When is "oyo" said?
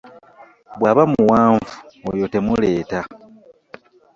2.11-2.25